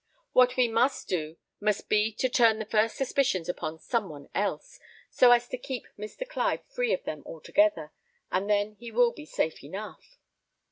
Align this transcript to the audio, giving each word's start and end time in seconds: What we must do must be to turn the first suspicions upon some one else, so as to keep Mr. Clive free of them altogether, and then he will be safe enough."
What 0.31 0.57
we 0.57 0.67
must 0.67 1.07
do 1.09 1.37
must 1.59 1.87
be 1.87 2.11
to 2.11 2.27
turn 2.27 2.57
the 2.57 2.65
first 2.65 2.95
suspicions 2.97 3.47
upon 3.47 3.77
some 3.77 4.09
one 4.09 4.29
else, 4.33 4.79
so 5.11 5.31
as 5.31 5.47
to 5.49 5.59
keep 5.59 5.85
Mr. 5.95 6.27
Clive 6.27 6.65
free 6.65 6.91
of 6.91 7.03
them 7.03 7.21
altogether, 7.23 7.91
and 8.31 8.49
then 8.49 8.77
he 8.79 8.89
will 8.89 9.11
be 9.11 9.27
safe 9.27 9.63
enough." 9.63 10.17